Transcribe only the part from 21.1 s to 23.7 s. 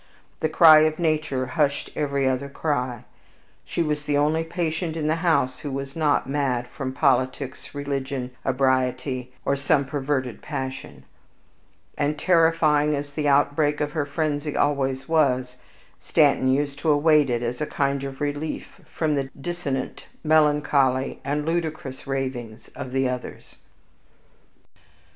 and ludicrous ravings of the others.